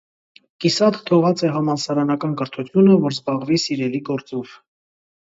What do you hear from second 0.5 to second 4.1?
Կիսատ թողած է համալսարանական կրթութիւնը, որ զբաղուի սիրելի